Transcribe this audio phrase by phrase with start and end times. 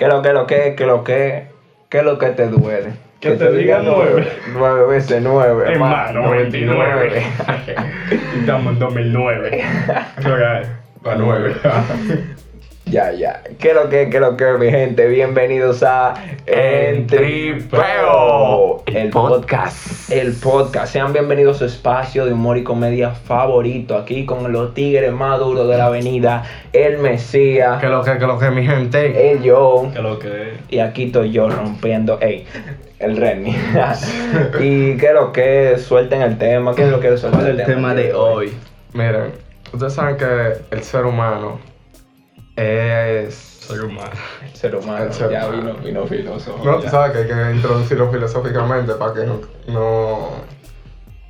[0.00, 1.44] ¿Qué lo que lo que, qué lo que,
[1.90, 2.94] qué lo que te duele?
[3.20, 4.32] Que te diga nueve.
[4.54, 7.22] Nueve veces nueve, Hermano, 29.
[8.40, 9.62] Estamos en 2009.
[10.22, 10.66] Creo que
[11.02, 11.54] para 9.
[12.86, 13.42] Ya, ya.
[13.58, 15.06] ¿Qué lo que, qué lo que, mi gente?
[15.06, 16.14] Bienvenidos a
[16.46, 17.82] Entripeo,
[18.86, 20.10] el podcast.
[20.10, 20.92] El podcast.
[20.92, 23.96] Sean bienvenidos a su espacio de humor y comedia favorito.
[23.96, 26.42] Aquí con los tigres más duros de la avenida.
[26.72, 27.80] El Mesías.
[27.80, 29.30] Que lo que, que lo que, mi gente.
[29.30, 29.92] El John.
[29.92, 30.54] Que lo que.
[30.68, 32.18] Y aquí estoy yo rompiendo.
[32.20, 32.44] Ey,
[32.98, 33.54] el Renny.
[34.60, 36.74] y qué lo que, suelten el tema.
[36.74, 38.52] ¿Qué es lo que suelten el, el tema de hoy.
[38.94, 39.30] Miren,
[39.72, 41.69] ustedes saben que el ser humano
[42.56, 43.34] es.
[43.34, 44.10] Ser humano.
[44.42, 45.04] El ser humano.
[45.04, 45.74] El ser ya humano.
[45.74, 46.64] vino, vino filósofo.
[46.64, 46.90] No, tú ya.
[46.90, 49.40] sabes que hay que introducirlo filosóficamente para que no.
[49.68, 50.30] No,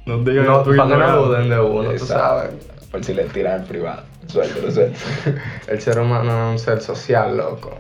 [0.07, 2.51] No digan no, para que no duden de uno, tú sabes.
[2.91, 4.03] Por si le tiran en privado.
[4.27, 5.41] Suéltelo, suéltelo.
[5.69, 7.77] El ser humano es un ser social, loco.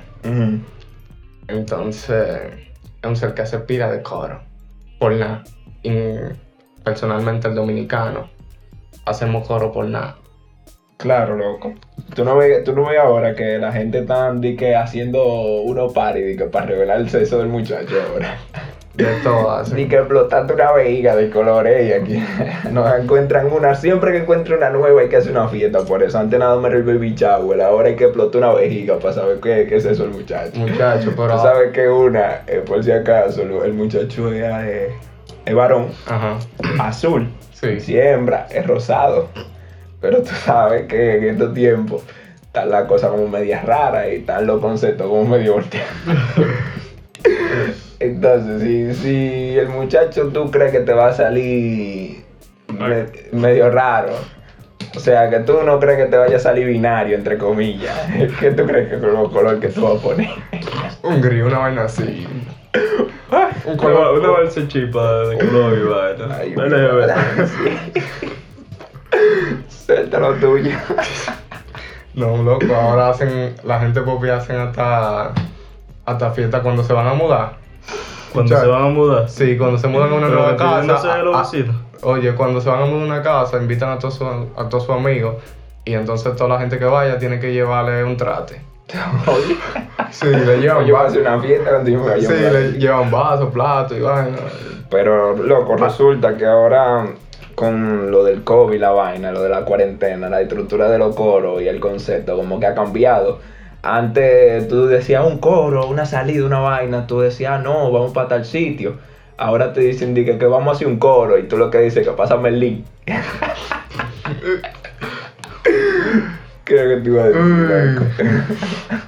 [1.48, 2.38] Entonces,
[3.02, 4.41] es un ser que hace pila de coro.
[4.98, 5.42] Por nada.
[5.82, 5.92] Y
[6.84, 8.28] personalmente el dominicano,
[9.06, 10.16] hacemos coro por nada.
[11.00, 11.72] Claro, loco.
[12.14, 15.22] Tú no ves, tú no ves ahora que la gente está que haciendo
[15.62, 18.36] unos paris di que para revelar el sexo del muchacho ahora.
[18.94, 19.74] De todo hace.
[19.76, 22.22] Ni que explotando una vejiga de colores y aquí
[22.72, 23.74] nos encuentran una.
[23.74, 26.18] Siempre que encuentro una nueva hay que hacer una fiesta por eso.
[26.18, 29.66] Antes nada me el baby shower, ahora hay que explotar una vejiga para saber qué,
[29.68, 30.58] qué es eso el muchacho.
[30.58, 31.36] Muchacho, pero.
[31.36, 34.90] Tú sabes que una, eh, por si acaso, el muchacho es, eh,
[35.46, 36.38] es varón, Ajá.
[36.80, 37.28] azul.
[37.52, 37.78] Sí.
[37.78, 39.28] siembra, es rosado.
[40.00, 42.02] Pero tú sabes que en estos tiempos
[42.42, 45.90] están las cosas como medias raras y están los conceptos como medio volteados.
[47.98, 52.24] Entonces, si, si el muchacho tú crees que te va a salir
[52.68, 54.14] me- medio raro,
[54.96, 57.94] o sea, que tú no crees que te vaya a salir binario, entre comillas,
[58.40, 60.28] ¿qué tú crees que es el color que tú vas a poner?
[61.02, 62.26] Un gris, una vaina así.
[63.66, 64.19] Un Una, color.
[64.19, 66.36] una balsa chipa de color y vaina.
[66.38, 66.54] Ay,
[70.10, 70.41] Dale, a ver.
[70.41, 70.41] sí.
[70.41, 70.71] Suelta lo tuyo.
[72.15, 73.54] No, loco, ahora hacen.
[73.62, 75.32] La gente popi hacen hasta.
[76.06, 77.53] Hasta fiesta cuando se van a mudar.
[78.32, 79.28] Cuando se van a mudar.
[79.28, 81.16] Sí, cuando se mudan a una nueva casa.
[81.16, 81.76] de los a- vecinos.
[82.03, 84.26] Oye, cuando se van a mudar a una casa, invitan a todos sus
[84.56, 85.37] a todos sus amigos.
[85.84, 88.60] Y entonces toda la gente que vaya tiene que llevarle un trate.
[89.26, 89.56] Oye.
[90.10, 94.00] Sí, le llevan Yo una fiesta cuando yo me Sí, le llevan vasos, platos y
[94.00, 94.37] vaina.
[94.91, 97.06] Pero, loco, resulta que ahora
[97.60, 101.60] con lo del COVID, la vaina, lo de la cuarentena, la estructura de los coros
[101.60, 103.38] y el concepto, como que ha cambiado.
[103.82, 108.28] Antes tú decías un coro, una salida, una vaina, tú decías, "Ah, no, vamos para
[108.28, 108.94] tal sitio.
[109.37, 111.81] Ahora te dicen di que, que vamos a hacer un coro y tú lo que
[111.81, 112.87] dices que pásame el link.
[116.65, 118.03] ¿Qué es lo que te iba a decir?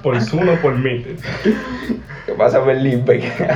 [0.03, 1.03] Por Zuno, por mí.
[2.25, 3.05] Que pásame el link.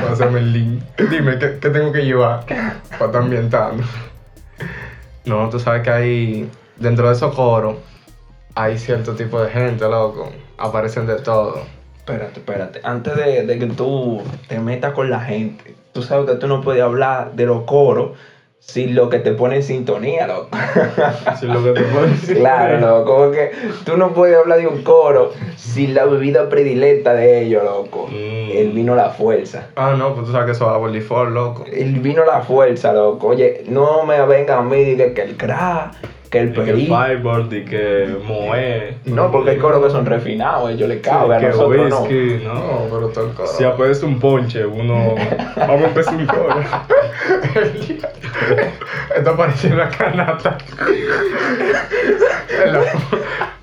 [0.08, 0.82] Pásame el link.
[1.10, 3.82] Dime, ¿qué, qué tengo que llevar para estar ambientando?
[5.28, 7.76] No, tú sabes que hay, dentro de esos coros,
[8.54, 10.32] hay cierto tipo de gente, loco.
[10.56, 11.62] Aparecen de todo.
[11.98, 12.80] Espérate, espérate.
[12.82, 16.62] Antes de, de que tú te metas con la gente, tú sabes que tú no
[16.62, 18.12] puedes hablar de los coros
[18.60, 20.48] sin lo que te pone en sintonía, loco.
[21.38, 22.36] Si lo que te puedo decir.
[22.38, 23.16] claro, loco.
[23.16, 23.50] Como que
[23.84, 28.08] tú no puedes hablar de un coro sin la bebida predilecta de ellos, loco.
[28.08, 28.50] Mm.
[28.52, 29.68] El vino la fuerza.
[29.76, 31.64] Ah, no, pues tú sabes que eso va default, loco.
[31.70, 33.28] El vino la fuerza, loco.
[33.28, 35.92] Oye, no me vengan a mí y digan que el crack,
[36.30, 36.72] que el Y que.
[36.74, 38.94] Firebird y que Moe.
[39.06, 42.00] No, porque hay coros que son refinados, ellos le caben, a que nosotros no.
[42.02, 42.80] whisky, No, no.
[42.90, 43.48] pero el coro.
[43.48, 45.14] Si aparece un ponche, uno.
[45.56, 46.48] Vamos a empezar un coro.
[49.16, 50.58] Esto parece una canasta.
[52.64, 52.76] El-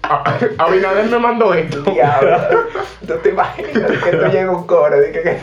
[0.08, 1.82] A- Abinader me mandó esto.
[1.82, 2.38] Diablo.
[3.08, 5.40] ¿Tú te imaginas que tú llegas a un coro y que, que-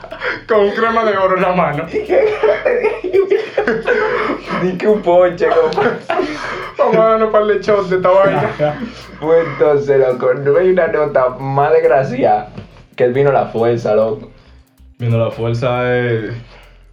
[0.48, 1.86] Con crema de oro en la mano.
[4.62, 5.70] Di que un ponche como...
[6.78, 8.50] Vamos a darnos un par de shots de esta vaina.
[9.18, 12.50] Pues entonces, loco, no hay una nota más desgraciada
[12.96, 14.30] que el vino la fuerza, loco.
[14.98, 16.34] Viendo la fuerza es.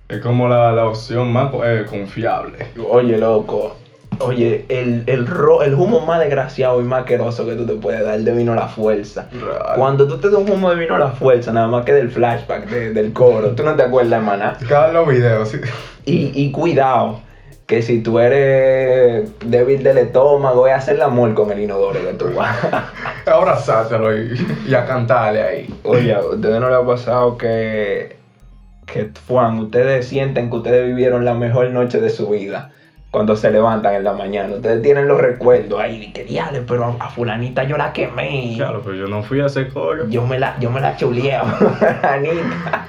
[0.08, 2.68] Es como la, la opción más eh, confiable.
[2.90, 3.76] Oye, loco.
[4.20, 8.04] Oye, el, el, ro- el humo más desgraciado y más asqueroso que tú te puedes
[8.04, 9.28] dar de vino la fuerza.
[9.32, 9.76] Real.
[9.78, 12.68] Cuando tú te das un humo de vino la fuerza, nada más que del flashback
[12.70, 14.58] de- del coro, tú no te acuerdas, hermana.
[14.68, 15.58] Cada los videos, sí.
[16.06, 17.22] Y, y cuidado,
[17.66, 22.14] que si tú eres débil del estómago, es hacer el amor con el inodoro que
[22.14, 22.58] tú vas.
[23.26, 24.34] Abrazártelo y,
[24.68, 25.74] y a cantarle ahí.
[25.84, 28.18] Oye, ¿a ustedes no les ha pasado que,
[28.86, 32.72] que Juan, ustedes sienten que ustedes vivieron la mejor noche de su vida?
[33.14, 34.56] Cuando se levantan en la mañana.
[34.56, 38.54] Ustedes tienen los recuerdos ahí que diales, pero a, a fulanita yo la quemé.
[38.58, 40.10] Claro, pero yo no fui a ese coro.
[40.10, 42.88] Yo me la, yo me la chuleé a fulanita.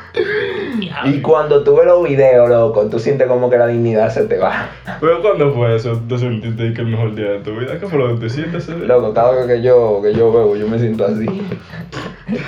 [1.05, 4.38] y cuando tú ves los videos, loco, tú sientes como que la dignidad se te
[4.38, 4.71] va.
[4.99, 6.00] Pero ¿cuándo fue eso?
[6.09, 7.79] ¿Te sentiste que el mejor día de tu vida?
[7.79, 8.87] ¿Qué fue lo que te sientes ese día?
[8.87, 11.26] Loco, cada vez que yo, que yo veo, yo me siento así.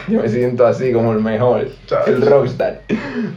[0.09, 1.69] Yo me siento así como el mejor,
[2.07, 2.81] el rockstar.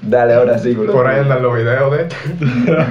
[0.02, 2.16] Dale, ahora sí, con los- Por ahí andan los videos de este.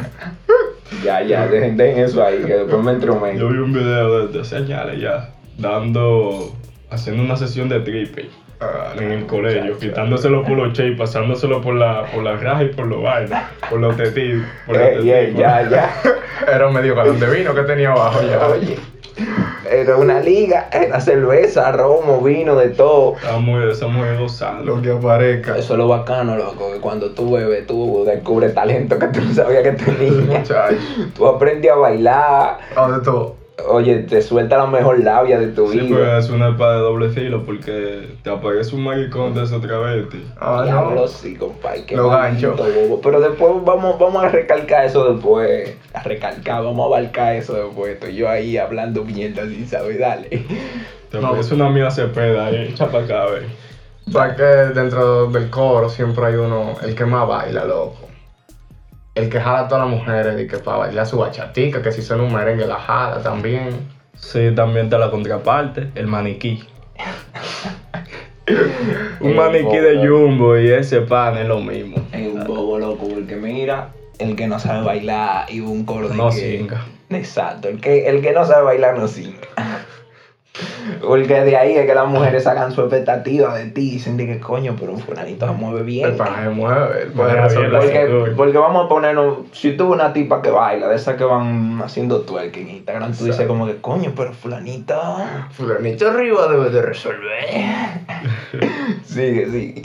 [1.05, 3.39] Ya, ya, dejen, dejen eso ahí, que después me entromen.
[3.39, 6.53] Yo vi un video de, de señales ya, dando,
[6.91, 8.29] haciendo una sesión de triple
[8.61, 12.65] Ah, en el colegio, quitándoselo por los che y pasándoselo por la, por la raja
[12.65, 15.39] y por los vainas, por los tetis, por los Ey, ey, tetis.
[15.39, 15.91] ya, ya.
[16.53, 18.45] Era un medio galón de vino que tenía abajo ya.
[18.49, 18.77] Oye,
[19.71, 23.15] era una liga, era cerveza, romo, vino, de todo.
[23.17, 24.77] Estamos, estamos gozando.
[24.77, 25.57] Lo que aparezca.
[25.57, 29.35] Eso es lo bacano, loco, que cuando tú bebes, tú descubres talento que tú no
[29.35, 30.15] sabías que tenías.
[30.41, 30.77] Muchacho.
[31.17, 33.37] Tú aprendes a bailar, Ah, de todo.
[33.67, 35.97] Oye, te suelta la mejor labia de tu Sí, vida.
[35.97, 40.21] pero es una espada de doble filo porque te aparece un maricón de esos travestis.
[40.41, 41.09] Ah, Diablo, no.
[41.09, 41.85] sí, compadre.
[41.85, 42.55] qué Lo gancho.
[42.57, 43.01] bobo.
[43.03, 45.77] Pero después vamos, vamos a recalcar eso después.
[45.95, 47.95] A recalcar, vamos a abarcar eso después.
[47.95, 49.99] Estoy yo ahí hablando mierda así, ¿sabes?
[49.99, 50.29] Dale.
[51.11, 51.29] Te No.
[51.29, 53.43] aparece una mía cepeda acá, ve.
[54.07, 58.08] O sea que dentro del coro siempre hay uno, el que más baila, loco.
[59.19, 62.03] El que jala a todas las mujeres y que para bailar su bachatica, que si
[62.03, 63.71] son un merengue la jala también.
[64.15, 66.63] Sí, también está la contraparte, el maniquí.
[69.21, 70.07] un El maniquí de.
[70.09, 71.97] Jumbo y ese pan es lo mismo.
[72.13, 73.89] Es un bobo loco, porque mira,
[74.19, 76.85] el que no sabe bailar y un coro de No que- singa.
[77.11, 79.39] Exacto, el que, el que no sabe bailar no singa.
[81.01, 84.27] Porque de ahí es que las mujeres sacan su expectativa de ti y dicen de
[84.27, 86.11] que coño, pero un fulanito se mueve bien.
[86.11, 87.73] El pana se mueve, bien resolver.
[87.73, 91.17] la Porque, porque vamos a ponernos, si tú ves una tipa que baila, de esas
[91.17, 95.49] que van haciendo twerking en Instagram, tú dices como que coño, pero fulanita.
[95.53, 97.45] Fulanito arriba debe de resolver.
[99.05, 99.83] Sigue, sigue.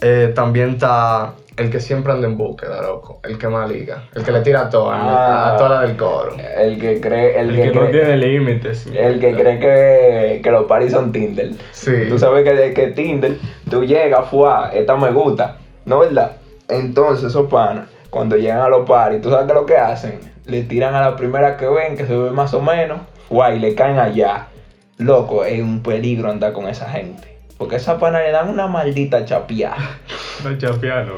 [0.00, 3.20] Eh, también está el que siempre anda en búsqueda, loco.
[3.24, 4.04] El que más liga.
[4.14, 5.54] El que le tira a todas, Ah.
[5.54, 6.36] a todas las del coro.
[6.56, 8.86] El que cree, el, El que, que no cree, tiene límites.
[8.86, 11.50] el que cree que, que los paris son Tinder.
[11.72, 11.92] Sí.
[12.08, 13.38] Tú sabes que que Tinder,
[13.68, 16.32] tú llegas, fuá, esta me gusta, ¿no verdad?
[16.68, 20.20] Entonces esos panas, cuando llegan a los paris, ¿tú sabes qué es lo que hacen?
[20.46, 23.58] Le tiran a la primera que ven, que se ve más o menos, fuá, y
[23.58, 24.46] le caen allá.
[24.98, 27.36] Loco, es un peligro andar con esa gente.
[27.56, 29.76] Porque esa pana le dan una maldita chapeada.
[30.44, 31.14] No chapeano.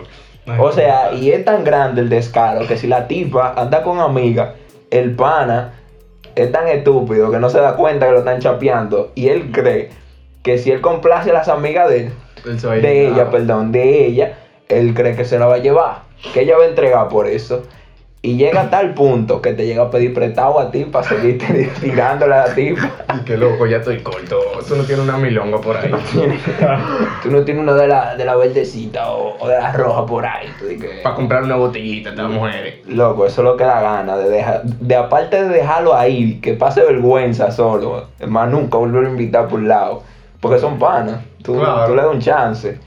[0.59, 4.55] O sea, y es tan grande el descaro que si la tipa anda con amiga,
[4.91, 5.75] el pana
[6.35, 9.91] es tan estúpido que no se da cuenta que lo están chapeando y él cree
[10.43, 12.13] que si él complace a las amigas de él,
[12.83, 14.39] de ella, perdón, de ella,
[14.69, 16.03] él cree que se la va a llevar,
[16.33, 17.63] que ella va a entregar por eso.
[18.23, 21.39] Y llega a tal punto que te llega a pedir prestado a ti para seguir
[21.81, 22.91] tirándole a la tipa.
[23.19, 24.39] Y que loco, ya estoy corto.
[24.69, 25.91] Tú no tienes una milonga por ahí.
[27.23, 30.27] Tú no tienes uno de la, de la verdecita o, o de la roja por
[30.27, 30.49] ahí.
[30.59, 32.87] Que- Para comprar una botellita de las mujeres.
[32.87, 36.53] Loco, eso es lo que da gana de dejar, de aparte de dejarlo ahí, que
[36.53, 40.03] pase vergüenza solo, más nunca volverlo a invitar por un lado,
[40.41, 41.87] porque son panas, tú, Claro.
[41.87, 42.79] tú le das un chance.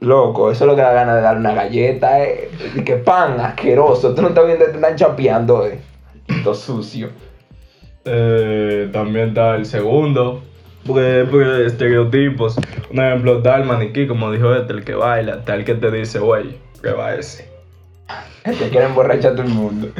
[0.00, 2.50] Loco, eso es lo que da gana de darle una galleta, eh.
[2.74, 5.78] Y que pan asqueroso, tú no estás viendo que te están chapeando, eh.
[6.28, 7.10] Maldito sucio.
[8.04, 10.42] Eh, también está el segundo.
[10.86, 12.56] Porque, porque estereotipos.
[12.90, 15.36] Un ejemplo, está el maniquí, como dijo este, el que baila.
[15.36, 17.50] Está el que te dice, güey, prueba ese.
[18.44, 19.90] Te quieren emborrachar a todo el mundo.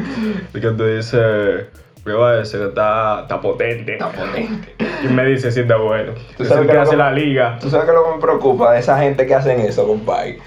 [0.54, 1.66] El que te dice,
[2.02, 3.92] prueba ese, que está, está potente.
[3.94, 4.74] Está potente.
[5.04, 6.12] Y me dice si está bueno.
[6.36, 7.58] Tú Es sabes que hace la liga.
[7.60, 10.38] Tú sabes que lo que me preocupa de esa gente que hacen eso, compadre.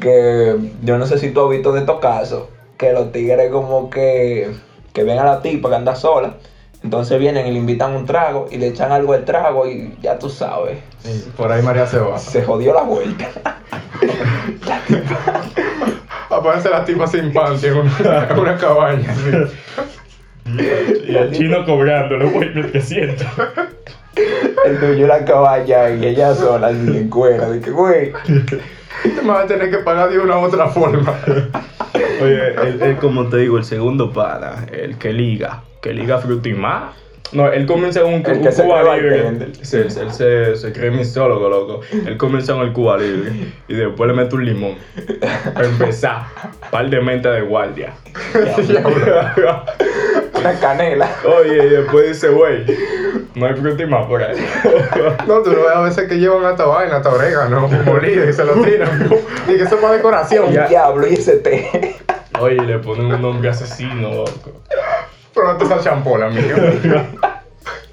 [0.00, 2.44] Que yo no sé si tú has visto de estos casos,
[2.78, 4.50] que los tigres como que,
[4.92, 6.34] que ven a la tipa que anda sola,
[6.82, 10.18] entonces vienen y le invitan un trago y le echan algo al trago y ya
[10.18, 12.18] tú sabes, Y por ahí María se va.
[12.18, 13.28] se jodió la vuelta.
[16.30, 19.10] Aparece la tipa sin panty en una, en una cabaña.
[19.12, 19.30] así.
[21.06, 23.24] Y el chino cobrándolo, güey, me siento.
[24.66, 28.12] El tuyo la caballa y ella sola así en cuera, de que güey.
[29.04, 31.18] Me vas a tener que pagar de una u otra forma.
[32.22, 36.92] Oye, él, él, como te digo, el segundo pana, el que liga, que liga frutimá.
[37.32, 39.48] No, él comienza con un, El un que se Cuba cree libre.
[39.62, 41.80] Sí, él, él se, se cree mistólogo, loco.
[41.92, 43.32] Él comienza con el Cuba libre
[43.68, 44.74] y después le mete un limón.
[45.54, 46.22] Para empezar,
[46.70, 47.94] par de menta de guardia.
[50.40, 51.08] Una canela.
[51.24, 52.64] Oye, y después dice, güey,
[53.34, 54.36] no hay frutimá por ahí.
[55.26, 58.44] No, tú lo ves a veces que llevan hasta vaina, hasta orégano, molido y se
[58.44, 59.08] lo tiran.
[59.48, 60.50] Y que eso es para decoración.
[60.68, 61.96] Diablo y ese té.
[62.40, 64.62] Oye, le ponen un nombre asesino, loco.
[65.34, 66.56] Pero no te sale champol, amigo.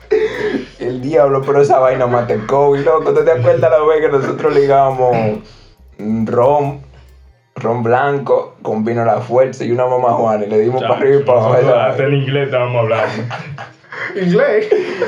[0.80, 3.14] El diablo, pero esa vaina mata el COVID, loco.
[3.14, 5.40] ¿Tú te acuerdas la vez que nosotros ligamos
[5.98, 6.82] ron,
[7.56, 10.96] ron blanco con vino a la fuerza y una mamá Juana y le dimos para
[10.96, 11.58] arriba y para abajo?
[11.58, 13.24] Esa Hasta en inglés estábamos hablando.
[14.16, 14.68] Inglés.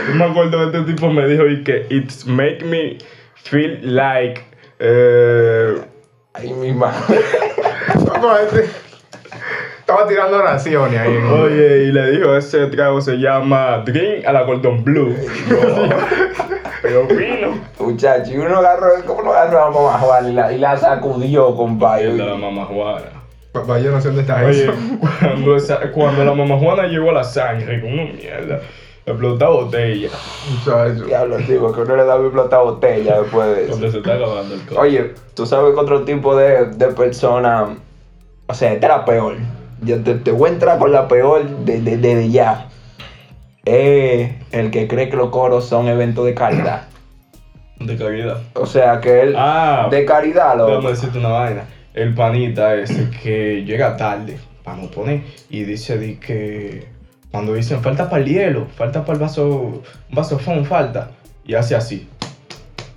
[0.09, 2.97] Yo me acuerdo que este tipo me dijo y que it's make me
[3.35, 4.41] feel like
[4.77, 5.81] eh,
[6.33, 7.19] Ay, mi madre.
[9.91, 11.19] Estaba tirando oraciones ahí.
[11.21, 11.33] ¿no?
[11.43, 15.15] oye y le dijo ese trago se llama Drink a la Golden Blue.
[16.81, 17.59] Pero fino.
[17.79, 20.77] Muchacho, y uno agarró, ¿cómo lo agarró a la mamá Juana y la, y la
[20.77, 22.37] sacudió, de la compadre?
[22.37, 23.05] mamá Juana.
[23.51, 24.73] Papá, yo no sé dónde está Oye, eso.
[25.19, 28.61] cuando, esa- cuando la mamá Juana llegó a la sangre, como mierda,
[29.05, 30.09] explotó botella.
[30.49, 31.03] Muchacho.
[31.05, 33.71] Diablo, digo, que uno le da explota botella después de eso.
[33.73, 34.79] Donde se está acabando el coche.
[34.79, 37.67] Oye, tú sabes que otro tipo de, de persona,
[38.47, 39.35] o sea, esta es la peor.
[39.81, 42.67] Yo te, te voy a entrar con la peor de, de, de ya.
[43.65, 46.83] Es el que cree que los coros son eventos de caridad.
[47.81, 48.37] De calidad.
[48.53, 50.89] O sea, que él, Ah, de caridad, Déjame lo.
[50.91, 51.63] decirte una vaina.
[51.95, 56.87] El panita ese que llega tarde, para no poner, y dice di que
[57.31, 59.81] cuando dicen falta para el hielo, falta para el vaso, un
[60.15, 61.09] vaso fon, falta,
[61.43, 62.07] y hace así.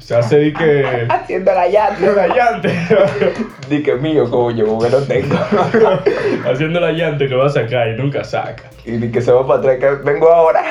[0.05, 1.07] Se hace di que.
[1.09, 2.13] Haciendo la llanta.
[2.13, 2.69] la llante.
[3.71, 5.35] Di que mío, como yo, porque no tengo.
[6.47, 8.65] Haciendo la llante que va a sacar y nunca saca.
[8.85, 10.63] y di que se va para atrás, que vengo ahora.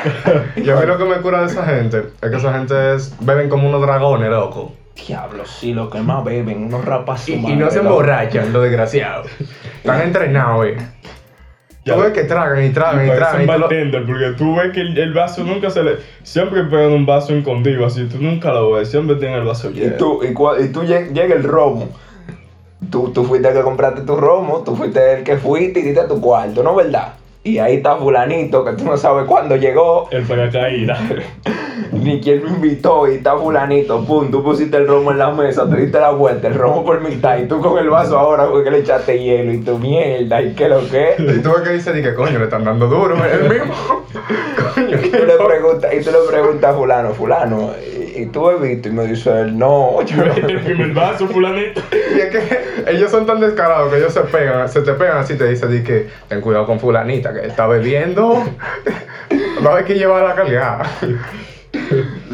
[0.56, 3.16] Y a mí lo que me cura de esa gente es que esa gente es,
[3.22, 4.72] beben como unos dragones, loco.
[5.08, 9.32] Diablo, sí, lo que más beben, unos rapas Y, y no se emborrachan, los desgraciados.
[9.78, 10.78] Están entrenados, eh.
[11.86, 11.96] Ya.
[11.96, 13.42] Tú ves que tragan y tragan y tragan.
[13.44, 15.98] Y tú lo- bartender, porque tú ves que el, el vaso nunca se le.
[16.24, 19.74] Siempre pegan un vaso escondido así, tú nunca lo ves, siempre tienen el vaso Y
[19.74, 19.96] lleno.
[19.98, 21.90] tú, y, cua- y tú lleg- llega el romo.
[22.90, 26.04] Tú, tú fuiste el que compraste tu romo, tú fuiste el que fuiste y diste
[26.08, 27.13] tu cuarto, ¿no verdad?
[27.45, 30.97] Y ahí está fulanito, que tú no sabes cuándo llegó, El paracaídas.
[31.91, 35.69] ni quién lo invitó, y está fulanito, pum, tú pusiste el romo en la mesa,
[35.69, 38.71] te diste la vuelta, el romo por mitad, y tú con el vaso ahora porque
[38.71, 41.15] le echaste hielo, y tu mierda, y qué lo que.
[41.19, 43.73] Y tú que dice, di que coño, le están dando duro, el mismo.
[44.75, 48.50] coño, Y tú le preguntas, y tú le preguntas a fulano, fulano, y, y tú
[48.50, 50.33] he visto, y me dice él, no, yo no.
[50.35, 51.81] el primer vaso, fulanito.
[51.91, 55.35] Y es que ellos son tan descarados que ellos se pegan, se te pegan así,
[55.35, 58.44] te dicen, di que ten cuidado con fulanita, está bebiendo.
[59.66, 60.86] A haber que llevar la cargada.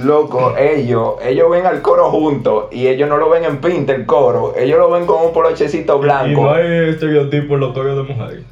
[0.03, 4.05] Loco, ellos, ellos ven al coro juntos y ellos no lo ven en pinta el
[4.05, 6.41] coro, ellos lo ven con un polochecito Y blanco.
[6.41, 8.43] no hay estereotipos en los coros de mujeres.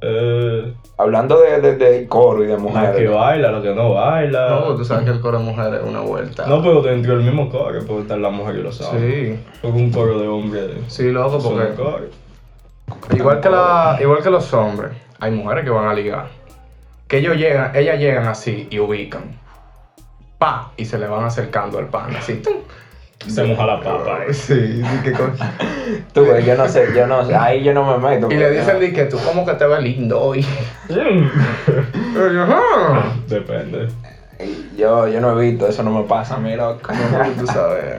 [0.00, 3.10] Eh, Hablando de, de, de coro y de lo que mujeres.
[3.12, 4.48] baila, lo que no baila.
[4.50, 6.46] No, tú sabes que el coro de mujeres es una vuelta.
[6.46, 9.14] No, pero dentro del mismo coro puede estar la mujer y los hombres.
[9.36, 10.70] Sí, Porque un coro de hombres.
[10.88, 12.10] sí, loco, porque
[13.16, 16.28] igual que, la, igual que los hombres, hay mujeres que van a ligar.
[17.06, 19.22] Que ellos llegan, ellas llegan así y ubican.
[20.38, 22.34] Pa, y se le van acercando al pan, así.
[22.34, 22.54] tum.
[23.26, 24.20] Se moja la papa.
[24.28, 24.28] eh.
[24.32, 25.34] Sí, di que con-
[26.14, 28.30] Tú ves, yo no sé, yo no sé, ahí yo no me meto.
[28.30, 30.46] Y le dicen di que tú como que te ves lindo hoy.
[32.40, 33.12] "Ajá".
[33.26, 33.88] Depende.
[34.76, 36.92] Yo, yo no he visto, eso no me pasa a mí, loco.
[37.40, 37.96] Tú sabes,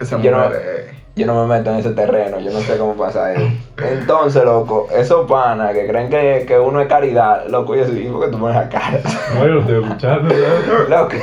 [0.00, 2.94] esa no- mujer es- Yo no me meto en ese terreno, yo no sé cómo
[2.94, 3.42] pasa eso.
[3.76, 8.30] Entonces, loco, esos panas que creen que, que uno es caridad, loco, yo sí, porque
[8.30, 9.00] tú pones la cara.
[9.34, 10.30] No, yo lo estoy escuchando.
[10.30, 10.88] ¿sabes?
[10.88, 11.12] Loco.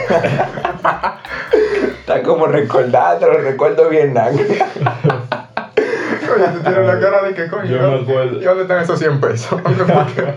[2.00, 4.34] Está como recordando, lo recuerdo bien, nada.
[4.34, 4.46] Coño,
[6.54, 7.66] tú tienes la cara de que coño.
[7.66, 8.40] Yo me acuerdo.
[8.40, 9.64] ¿Y dónde están esos 100 pesos?
[9.64, 10.36] ¿Dónde fue que,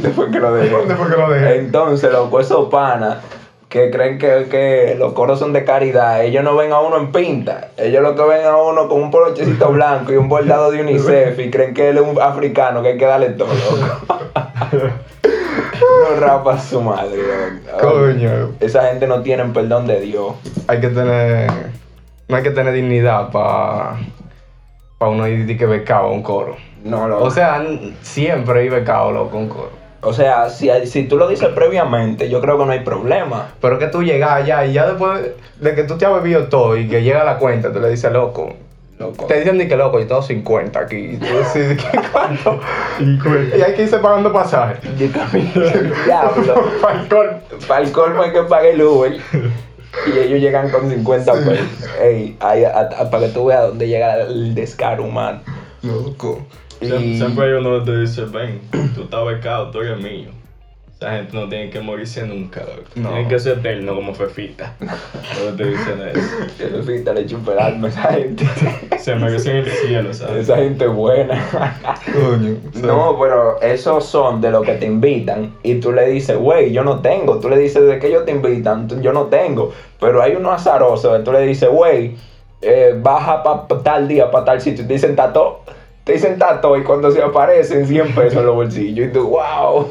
[0.00, 0.76] Después que lo dejé.
[0.76, 1.58] dónde fue que lo dejé?
[1.58, 3.18] Entonces, loco, esos panas
[3.72, 7.10] que creen que, que los coros son de caridad, ellos no ven a uno en
[7.10, 7.68] pinta.
[7.78, 11.38] Ellos lo que ven a uno con un polochecito blanco y un bordado de UNICEF
[11.38, 14.18] y creen que él es un africano, que hay que darle todo, loco.
[14.74, 17.18] no rapa su madre.
[17.80, 18.50] Coño.
[18.60, 20.34] Esa gente no tiene perdón de Dios.
[20.68, 21.50] Hay que tener.
[22.28, 23.96] No hay que tener dignidad para.
[24.98, 26.56] Para uno ir que becado a un coro.
[26.84, 27.24] No, loco.
[27.24, 27.64] O sea,
[28.02, 29.81] siempre ir becado loco un coro.
[30.04, 33.52] O sea, si, si tú lo dices previamente, yo creo que no hay problema.
[33.60, 35.30] Pero que tú llegas allá y ya después
[35.60, 38.12] de que tú te has bebido todo y que llega la cuenta, tú le dices,
[38.12, 38.52] loco.
[38.98, 39.26] Loco.
[39.26, 40.96] Te dicen de que loco, y todo 50 aquí.
[40.96, 42.60] Y tú ¿qué cuánto?
[42.98, 43.56] 50.
[43.56, 44.76] Y hay que irse pagando pasaje.
[44.98, 45.52] Yo también,
[46.04, 46.64] diablo.
[47.68, 49.16] Para el colmo hay que pagar el Uber.
[50.06, 51.88] Y ellos llegan con 50 pesos.
[52.00, 55.40] Ey, para que tú veas dónde llega el descaro humano.
[55.82, 56.44] Loco.
[56.82, 58.60] Y- Siempre, hay uno que te dice, ven,
[58.94, 60.28] tú estás becado, tú eres mío.
[60.96, 62.88] Esa gente no tiene que morirse nunca, loco.
[62.94, 63.08] No.
[63.08, 64.74] Tienen que ser eterno como Fefita.
[64.80, 66.56] Lo que te dicen es.
[66.86, 68.44] Fefita le chupa el alma a esa gente.
[69.00, 70.44] Se merecen el cielo, ¿sabes?
[70.48, 71.44] Esa gente buena.
[72.12, 72.54] Coño.
[72.86, 76.84] No, pero esos son de los que te invitan y tú le dices, güey, yo
[76.84, 77.40] no tengo.
[77.40, 78.86] Tú le dices, ¿de qué ellos te invitan?
[79.02, 79.72] Yo no tengo.
[79.98, 82.14] Pero hay unos azarosos que tú le dices, güey,
[82.60, 84.84] eh, baja para tal día, para tal sitio.
[84.84, 85.62] Y te dicen tato.
[86.04, 89.08] Te dicen tato y cuando se aparecen 100 pesos en los bolsillos.
[89.08, 89.88] Y tú, wow.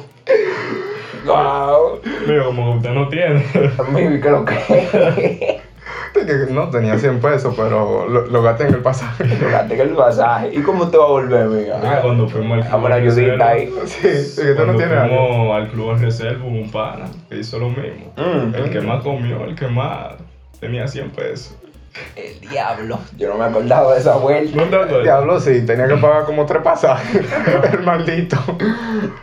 [1.25, 2.01] Wow.
[2.27, 3.45] Digo, como usted no tiene.
[3.77, 5.61] Amigo, ¿y qué lo que?
[6.49, 9.23] no tenía 100 pesos, pero lo, lo gasté en el pasaje.
[9.23, 10.51] Fíjate que el pasaje.
[10.53, 11.79] ¿Y cómo te va a volver, amiga?
[11.83, 12.73] Ah, cuando fuimos al club.
[12.73, 13.73] A una ayudita ahí.
[13.85, 15.53] Sí, es que tú no tienes algo.
[15.53, 18.13] al club de reserva, un pana que hizo lo mismo.
[18.17, 18.55] Mm.
[18.55, 20.15] El que más comió, el que más
[20.59, 21.57] tenía 100 pesos.
[22.15, 23.00] El diablo.
[23.17, 24.55] Yo no me acordaba de esa vuelta.
[24.55, 25.03] ¿No te acuerdas?
[25.03, 27.21] Diablo, sí, tenía que pagar como tres pasajes.
[27.74, 28.38] el maldito.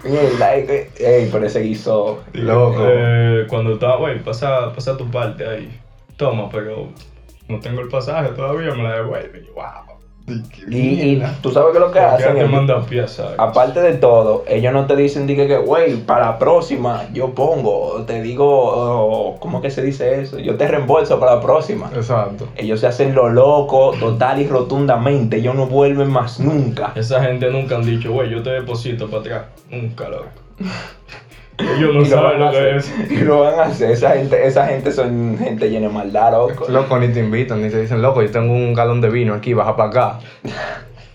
[0.05, 2.25] Mierda, eh, eh, ey, pero ese guiso.
[2.33, 2.85] Loco.
[2.87, 5.81] Eh, cuando estaba, güey, pasa, pasa tu parte ahí.
[6.17, 6.89] Toma, pero
[7.49, 9.45] no tengo el pasaje todavía, me la devuelve.
[9.47, 9.98] Yo, wow.
[10.69, 12.35] Y, y tú sabes que lo que hacen.
[12.35, 12.51] te ellos?
[12.53, 13.33] manda piezas.
[13.39, 17.35] Aparte de todo, ellos no te dicen, di que, que, güey, para la próxima yo
[17.35, 20.39] pongo, te digo, oh, ¿cómo que se dice eso?
[20.39, 21.91] Yo te reembolso para la próxima.
[21.95, 22.49] Exacto.
[22.57, 25.39] Ellos se hacen lo loco, total y rotundamente.
[25.39, 26.93] Ellos no vuelven más nunca.
[26.95, 29.43] Esa gente nunca han dicho, güey, yo te deposito para atrás.
[29.71, 30.29] Nunca, loco.
[31.59, 32.77] Ellos no Y lo van saben a lo que hacer.
[32.77, 32.95] es.
[33.11, 33.91] Y lo van a hacer.
[33.91, 36.67] Esa gente, esa gente son gente llena de maldad, loco.
[36.69, 39.55] Loco, ni te invitan, ni te dicen, loco, yo tengo un galón de vino aquí,
[39.55, 40.19] baja para acá.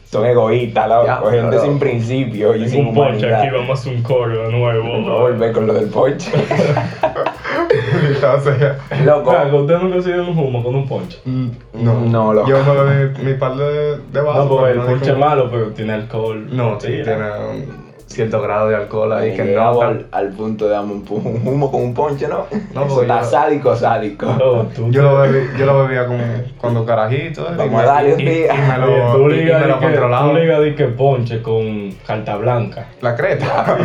[0.05, 1.05] Son egoístas, loco.
[1.07, 3.41] Ya, gente pero- sin principio y sin un ponche humanidad.
[3.41, 4.97] aquí, vamos a hacer un coro de nuevo.
[4.97, 6.29] No volver con lo del ponche.
[6.35, 9.29] o sea, loco.
[9.31, 11.17] Claro, usted nunca ha sido un humo con un ponche.
[11.25, 12.47] no, No, loco.
[12.50, 14.45] Yo me bebí mi par de, de vasos.
[14.45, 16.47] No, porque el ponche es malo, pero tiene alcohol.
[16.51, 17.82] No, sí, tiene un
[18.13, 19.88] cierto grado de alcohol ahí que Llegamos no.
[19.89, 22.46] al, al punto de darme un, humo con un ponche, ¿no?
[22.74, 24.25] No, Eso está yo- sádico, sádico.
[24.27, 26.20] No, tú Yo lo, bebí, yo lo bebía con,
[26.60, 27.41] cuando carajito.
[27.41, 28.55] eh, Vamos y me- a darle un día.
[28.55, 30.29] Y, me lo, tú y ligas me lo que- controlaba.
[30.32, 32.88] Tú ligas de que ponche con carta blanca.
[33.01, 33.77] La creta.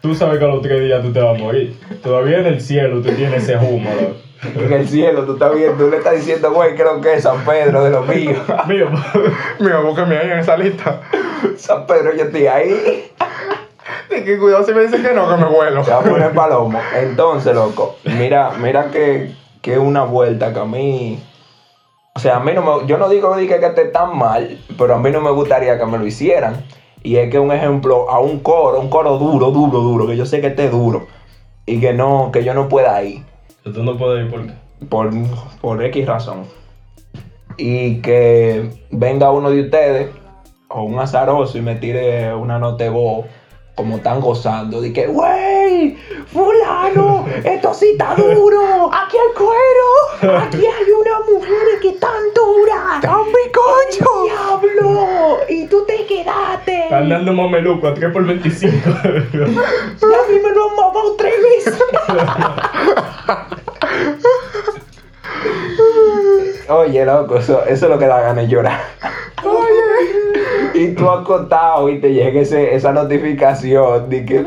[0.00, 1.76] Tú sabes que a los tres días tú te vas a morir.
[2.02, 4.14] Todavía en el cielo tú tienes ese humo, loco.
[4.54, 7.14] En el cielo, tú estás viendo, tú le estás diciendo, güey, ¿qué es lo que
[7.14, 8.38] es San Pedro de los míos?
[8.66, 8.88] Mío,
[9.58, 11.00] Mira, búsqueme ahí en esa lista.
[11.56, 13.10] San Pedro, yo estoy ahí.
[14.10, 15.82] Y que cuidado si me dicen que no, que me vuelo.
[15.82, 16.80] Te va a poner palomo.
[16.96, 21.22] Entonces, loco, mira, mira que, que una vuelta que a mí.
[22.14, 22.86] O sea, a mí no me.
[22.86, 25.78] Yo no digo di que, que esté tan mal, pero a mí no me gustaría
[25.78, 26.64] que me lo hicieran.
[27.02, 30.24] Y es que un ejemplo, a un coro, un coro duro, duro, duro, que yo
[30.24, 31.06] sé que esté duro.
[31.66, 33.27] Y que no, que yo no pueda ir.
[33.72, 34.52] Tú no puedes ir porque.
[34.88, 35.10] por,
[35.60, 36.44] por X razón.
[37.56, 40.10] Y que venga uno de ustedes,
[40.68, 43.26] o un azaroso, y me tire una nota de voz,
[43.74, 50.58] como están gozando, de que, wey, fulano, esto sí está duro, aquí hay cuero, aquí
[50.58, 54.24] hay unas mujeres que están duras, ¡Tan coño!
[54.24, 55.38] ¡Diablo!
[55.48, 56.84] Y tú te quedaste.
[56.84, 58.72] Están dando mameluco a 3 por 25.
[59.32, 61.78] Y a mí me lo han mamado tres veces.
[66.88, 68.80] Oye, loco, eso, eso es lo que da ganas de llorar.
[69.44, 70.82] Oye.
[70.82, 74.44] Y tú acostado y te llega ese, esa notificación de que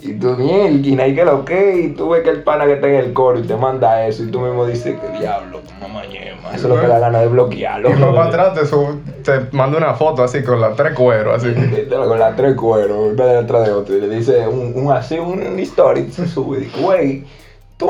[0.00, 2.88] y tú mierda, y que lo que, y tú ves que el pana que está
[2.88, 6.50] en el coro y te manda eso y tú mismo dices que diablo, mamá ñema.
[6.54, 7.88] Eso es lo que da ganas de bloquearlo.
[7.88, 11.36] Y más para atrás te, sub- te manda una foto así con las tres cueros,
[11.42, 11.54] así.
[11.88, 15.58] Con las tres cueros, una detrás de otra, y le dice un, un así, un
[15.60, 17.24] story, y se sube y dice, güey,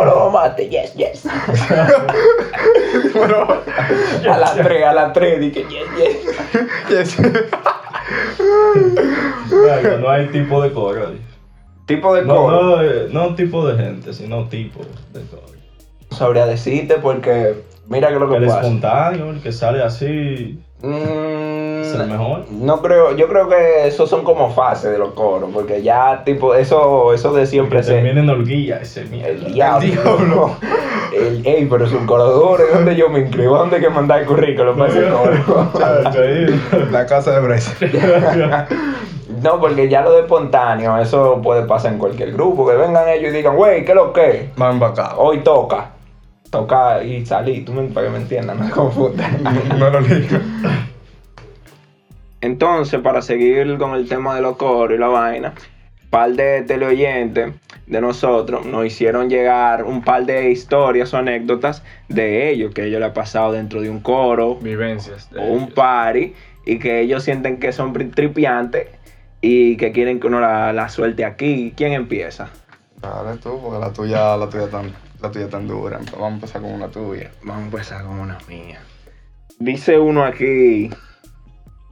[0.02, 1.24] lo mamaste, yes, yes.
[3.14, 3.46] Bueno,
[4.32, 5.86] A las tres, a las tres, dije, yes,
[6.88, 7.16] yes.
[7.16, 7.16] yes.
[9.48, 11.12] Claro, no hay tipo de coro.
[11.86, 12.62] Tipo de No, coro.
[12.76, 14.80] no, eh, no tipo de gente, sino tipo
[15.12, 15.42] de coro.
[16.10, 18.60] No sabría decirte porque, mira que lo que El pasa.
[18.60, 21.53] espontáneo, el que sale así, Mm,
[21.86, 22.44] es el mejor.
[22.50, 26.54] No creo, yo creo que esos son como fases de los coros, porque ya tipo,
[26.54, 27.94] eso, eso de siempre se.
[27.94, 29.28] termina en ese mierda.
[29.28, 29.86] El diablo.
[29.86, 30.50] diablo.
[31.14, 33.56] El, ey, pero es un coro duro, ¿y ¿dónde yo me inscribo?
[33.56, 35.70] ¿Dónde hay que mandar el currículum para ese coro?
[36.90, 37.70] La casa de Bryce.
[39.42, 43.30] No, porque ya lo de espontáneo, eso puede pasar en cualquier grupo, que vengan ellos
[43.32, 44.48] y digan, wey, ¿qué es lo que?
[44.56, 45.16] Van acá.
[45.18, 45.90] Hoy toca.
[46.50, 49.42] Toca y salir, tú me, para que me entiendan, no me confundan.
[49.42, 50.40] No, no lo liga.
[52.44, 55.54] Entonces, para seguir con el tema de los coros y la vaina,
[56.10, 57.54] par de teleoyentes
[57.86, 63.00] de nosotros nos hicieron llegar un par de historias o anécdotas de ellos, que ellos
[63.00, 65.30] le ha pasado dentro de un coro Vivencias.
[65.30, 65.74] de o un ellos.
[65.74, 66.34] party
[66.66, 68.88] y que ellos sienten que son tripiantes
[69.40, 71.72] y que quieren que uno la, la suelte aquí.
[71.74, 72.50] ¿Quién empieza?
[73.00, 75.98] Dale tú, porque la tuya, la tuya tan, la tuya tan dura.
[76.12, 77.30] Vamos a empezar con una tuya.
[77.42, 78.80] Vamos a empezar con una mía.
[79.58, 80.96] Dice uno aquí, Un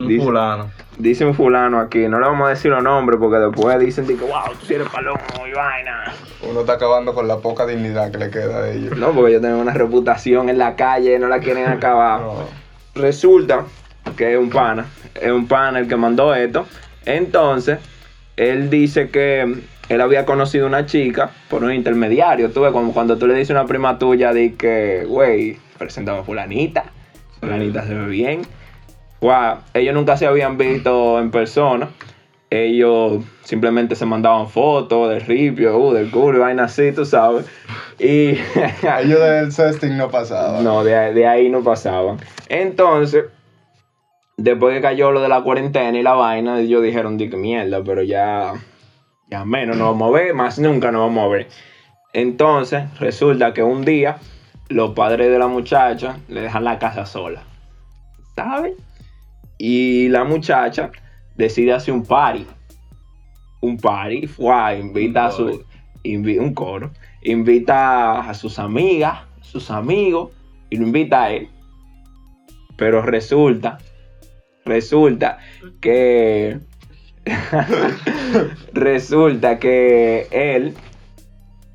[0.09, 0.71] Dice- fulano.
[0.99, 4.17] dice un fulano aquí, no le vamos a decir los nombres porque después dicen de
[4.17, 6.13] que, wow, tú eres palomo y vaina.
[6.49, 8.97] Uno está acabando con la poca dignidad que le queda de ellos.
[8.99, 12.21] No, porque yo tengo una reputación en la calle, no la quieren acabar.
[12.21, 12.35] No.
[12.95, 13.65] Resulta
[14.17, 16.67] que es un pana, es un pana el que mandó esto.
[17.05, 17.79] Entonces,
[18.37, 22.51] él dice que él había conocido una chica por un intermediario.
[22.51, 26.19] Tú ves, como cuando tú le dices a una prima tuya, di que, güey, presentame
[26.21, 26.85] a fulanita.
[27.41, 28.43] Fulanita se ve bien.
[29.23, 31.89] Guau, ellos nunca se habían visto en persona.
[32.51, 37.47] Ellos simplemente se mandaban fotos del ripio, uh, del culo y vaina así, tú sabes.
[38.01, 38.31] Y
[39.01, 40.65] Ellos del sexting no pasaban.
[40.65, 42.19] no, de, de ahí no pasaban.
[42.49, 43.27] Entonces,
[44.37, 47.81] después que cayó lo de la cuarentena y la vaina, ellos dijeron, di que mierda,
[47.85, 48.55] pero ya,
[49.31, 51.47] ya menos nos vamos a ver, más nunca nos vamos a ver.
[52.13, 54.17] Entonces, resulta que un día,
[54.69, 57.45] los padres de la muchacha le dejan la casa sola.
[58.35, 58.73] ¿Sabes?
[59.65, 60.91] Y la muchacha
[61.37, 62.45] decide hacer un party.
[63.61, 65.65] Un party, fue, invita a su.
[66.03, 66.91] invi- un coro.
[67.23, 70.33] Invita a sus amigas, sus amigos,
[70.69, 71.49] y lo invita a él.
[72.77, 73.79] Pero resulta,
[74.65, 75.39] resulta
[75.81, 76.59] que.
[78.73, 80.75] resulta que él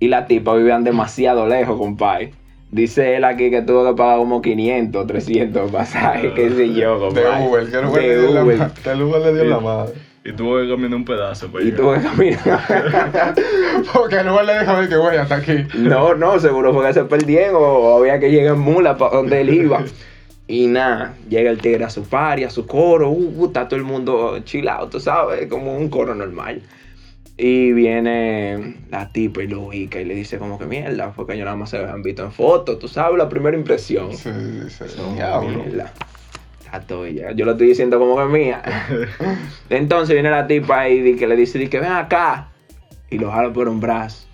[0.01, 2.33] y la tipa vivían demasiado lejos, compadre.
[2.69, 7.05] Dice él aquí que tuvo que pagar como 500, 300 pasajes, qué sé yo, De
[7.23, 7.47] compadre.
[7.47, 8.71] Uber, que el Uber, De le dio la Uber.
[8.83, 9.93] que el Uber le dio la madre.
[10.25, 11.79] Y tuvo que caminar un pedazo para Y llegar.
[11.79, 13.35] tuvo que caminar.
[13.93, 15.65] Porque el Uber le a mí que güey, hasta aquí.
[15.75, 19.39] No, no, seguro fue que se perdieron o había que llegar en mula para donde
[19.39, 19.83] él iba.
[20.49, 23.77] Y nada, llega el tigre a su party, a su coro, uh, uh, está todo
[23.77, 26.61] el mundo chilado, tú sabes, como un coro normal.
[27.39, 31.45] Y viene la tipa y lo ubica y le dice como que mierda, porque yo
[31.45, 34.11] nada más se habían visto en fotos, tú sabes, la primera impresión.
[34.15, 35.49] Sí, dice, No, diablo.
[35.49, 35.93] mierda.
[36.65, 37.31] Está todo ya.
[37.33, 38.63] Yo lo estoy diciendo como que mía.
[39.69, 42.49] Entonces viene la tipa y que le dice, di que ven acá.
[43.09, 44.27] Y lo jala por un brazo.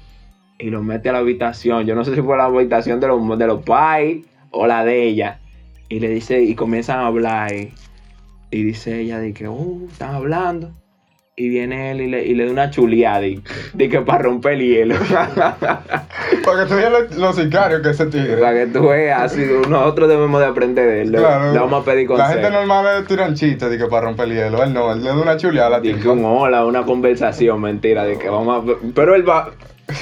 [0.57, 1.85] Y lo mete a la habitación.
[1.85, 5.03] Yo no sé si fue la habitación de los, de los pais o la de
[5.03, 5.41] ella.
[5.89, 7.53] Y le dice, y comienzan a hablar.
[7.53, 7.71] Y,
[8.49, 10.71] y dice ella, di que, uh, están hablando.
[11.35, 13.19] Y viene él y le, y le da una chuleada.
[13.21, 13.41] Di,
[13.73, 14.95] di que para romper el hielo.
[16.43, 18.37] Porque tú veas los, los sicarios que ese tigre.
[18.37, 21.11] Para que tú veas, así, nosotros debemos de aprender de él.
[21.11, 21.51] Le, Claro.
[21.51, 22.33] le vamos a pedir La consejos.
[22.35, 24.61] gente normal le tiran chistes de que para romper el hielo.
[24.63, 27.59] Él no, él le da una chuleada a la Di que un hola, una conversación,
[27.61, 28.73] mentira, de que vamos a...
[28.93, 29.49] Pero él va...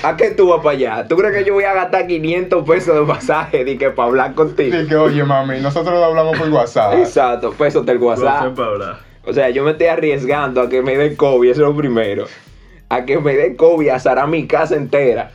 [0.03, 1.07] ¿A qué tú vas para allá?
[1.07, 4.33] ¿Tú crees que yo voy a gastar 500 pesos de pasaje de que para hablar
[4.35, 4.77] contigo?
[4.79, 6.93] Y que, oye, mami, nosotros lo hablamos por WhatsApp.
[6.99, 8.53] Exacto, pesos del WhatsApp.
[8.55, 9.11] para hablar.
[9.25, 12.25] O sea, yo me estoy arriesgando a que me dé COVID, eso es lo primero.
[12.89, 15.31] A que me dé COVID, asará mi casa entera.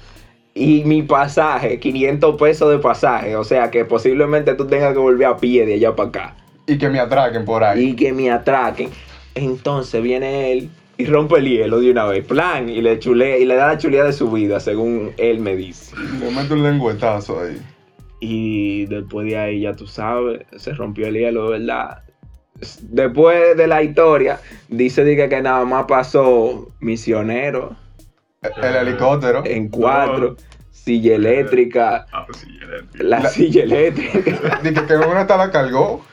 [0.55, 3.37] Y mi pasaje, 500 pesos de pasaje.
[3.37, 6.37] O sea, que posiblemente tú tengas que volver a pie de allá para acá.
[6.67, 7.91] Y que me atraquen por ahí.
[7.91, 8.91] y que me atraquen.
[9.35, 13.45] Entonces viene él y rompe el hielo de una vez, plan, y le chulea, y
[13.45, 15.95] le da la chulea de su vida, según él me dice.
[16.21, 17.61] Le mete un lengüetazo ahí.
[18.21, 22.03] Y después de ahí, ya tú sabes, se rompió el hielo, ¿verdad?
[22.83, 27.77] Después de la historia, dice di que, que nada más pasó misionero
[28.63, 29.43] El helicóptero.
[29.45, 30.37] en cuatro,
[30.71, 34.61] silla eléctrica, Ah, pues sí, ya la, La- silla eléctrica.
[34.63, 36.05] Dije que una hasta la cargó.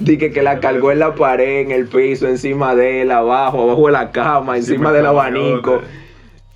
[0.00, 3.86] Dije que la cargó en la pared, en el piso, encima de él, abajo, abajo
[3.86, 5.82] de la cama, encima del abanico.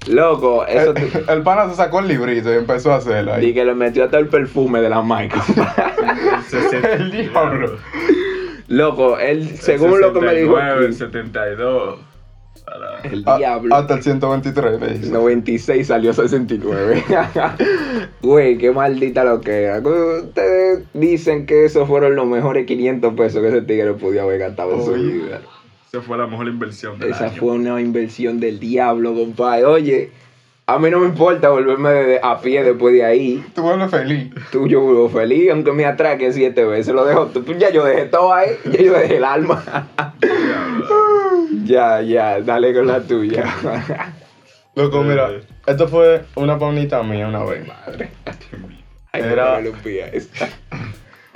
[0.08, 0.94] Loco, eso.
[0.96, 3.54] El, el pana se sacó el librito y empezó a hacerlo Di ahí.
[3.54, 5.42] que le metió hasta el perfume de la Michael.
[6.98, 7.76] El diablo.
[8.70, 11.98] Loco, él, según lo que me dijo El aquí, 72.
[12.64, 13.00] Para...
[13.02, 13.74] el A- diablo.
[13.74, 15.10] hasta el 123 le dice.
[15.10, 17.04] 96 salió 69.
[18.22, 19.78] Güey, qué maldita lo que era.
[19.78, 24.74] Ustedes dicen que esos fueron los mejores 500 pesos que ese tigre podía haber gastado
[24.76, 25.02] en su Oye.
[25.14, 25.40] vida.
[25.92, 27.40] Esa fue la mejor inversión del Esa año.
[27.40, 29.64] fue una inversión del diablo, compadre.
[29.64, 30.10] Oye,
[30.74, 33.44] a mí no me importa volverme de- a pie después de ahí.
[33.54, 34.32] Tú vuelves feliz.
[34.52, 36.94] Tú, yo vivo feliz, aunque me atraquen siete veces.
[36.94, 37.26] Lo dejo.
[37.26, 38.50] tú- Ya yo dejé todo ahí.
[38.70, 39.62] Ya yo dejé el alma.
[41.64, 43.44] ya, ya, dale con la tuya.
[44.76, 45.30] Loco, mira,
[45.66, 47.66] esto fue una paunita mía una vez.
[49.12, 49.60] Ay, Era-.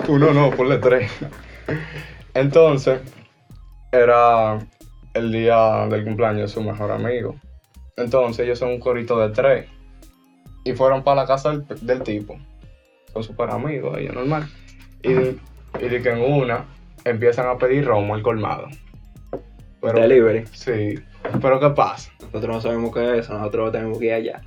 [0.07, 1.11] Uno no, ponle tres.
[2.33, 3.01] Entonces,
[3.91, 4.59] era
[5.13, 7.35] el día del cumpleaños de su mejor amigo.
[7.97, 9.67] Entonces, ellos son un corito de tres.
[10.63, 12.37] Y fueron para la casa del, del tipo.
[13.13, 14.49] Son súper amigos, ellos normal.
[15.01, 16.65] Y, y de que en una
[17.05, 18.67] empiezan a pedir romo el colmado.
[19.81, 20.45] Pero, Delivery.
[20.51, 20.95] Sí.
[21.41, 22.11] Pero ¿qué pasa?
[22.33, 24.41] Nosotros no sabemos qué es eso, nosotros tenemos que ir allá.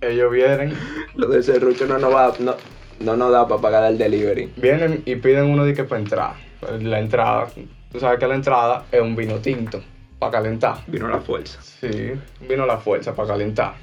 [0.00, 0.72] Ellos vienen,
[1.16, 2.54] Lo de serrucho no nos va, no,
[3.00, 4.52] no nos da para pagar el delivery.
[4.56, 6.34] vienen y piden uno de que para entrar.
[6.80, 7.48] La entrada,
[7.90, 9.82] tú sabes que la entrada es un vino tinto
[10.20, 10.78] para calentar.
[10.86, 11.60] Vino la fuerza.
[11.62, 12.12] Sí,
[12.48, 13.74] vino la fuerza para calentar.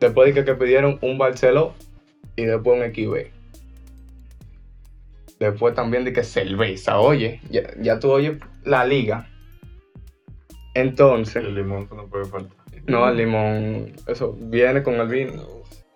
[0.00, 1.74] Después de que, que pidieron un Barceló
[2.36, 3.30] y después un XB.
[5.38, 9.28] Después también de que cerveza, oye, ya, ya tú oyes la liga.
[10.74, 12.56] Entonces, El limón que no puede faltar.
[12.86, 15.44] no, el limón, eso viene con el vino.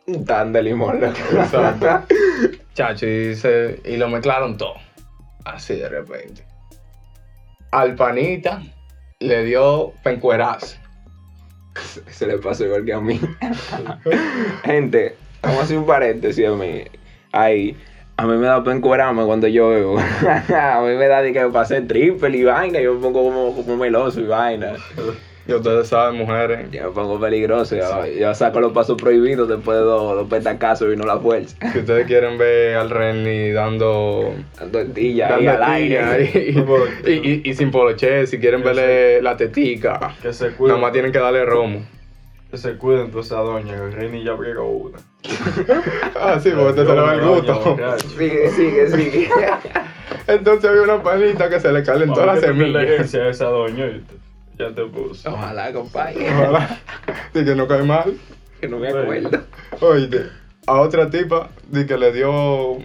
[0.09, 1.03] Un tan de limón.
[1.03, 1.87] Exacto.
[2.75, 4.75] Chacho, y, se- y lo mezclaron todo.
[5.45, 6.45] Así de repente.
[7.71, 8.63] Al panita
[9.21, 10.77] le dio pencuerazo.
[12.11, 13.21] Se le pasó igual que a mí.
[14.65, 16.85] Gente, vamos a hacer un paréntesis a mí.
[17.33, 17.77] Ahí.
[18.19, 19.99] A mí me da pena encuerarme cuando yo bebo.
[20.29, 22.81] a mí me da de que pasé triple y vaina.
[22.81, 24.73] Yo me pongo como, como meloso y vaina.
[25.49, 27.77] Y ustedes saben, mujeres, Yo me pongo peligroso.
[27.77, 31.57] Yo, yo saco los pasos prohibidos después de dos, dos petacazos y no la fuerza.
[31.73, 36.27] si ustedes quieren ver al Renny dando Dando ahí dando al aire.
[36.33, 36.63] tilla
[37.07, 40.75] y, y, y- y sin poloche, si quieren verle la tetica, Que se cuiden.
[40.77, 41.87] nada más tienen que darle romo.
[42.51, 44.99] Que se cuiden tú esa doña, que el Reini ya abrió una.
[46.21, 47.77] Ah, sí, porque te se le va el gusto.
[48.17, 49.29] Sigue, sigue, sigue.
[50.27, 52.83] Entonces había una panita que se le calentó la semilla.
[52.83, 54.15] herencia a esa doña, ¿viste?
[54.59, 55.31] Ya te puso.
[55.33, 56.29] Ojalá, compadre.
[56.33, 56.79] Ojalá.
[57.35, 58.15] Y que no cae mal.
[58.61, 59.43] Que no me acuerdo.
[59.81, 60.23] Oye,
[60.67, 62.79] a otra tipa di que le dio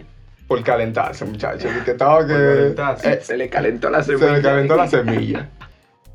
[0.47, 1.69] por calentarse, muchacho.
[1.69, 2.73] Di que estaba que.
[3.03, 4.33] Eh, Se le calentó la se semilla.
[4.37, 5.49] le calentó la semilla.